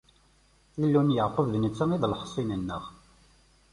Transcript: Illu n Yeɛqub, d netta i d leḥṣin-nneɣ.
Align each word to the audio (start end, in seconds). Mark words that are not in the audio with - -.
Illu 0.83 1.01
n 1.07 1.13
Yeɛqub, 1.15 1.47
d 1.53 1.55
netta 1.57 1.85
i 1.95 1.97
d 2.01 2.03
leḥṣin-nneɣ. 2.11 2.83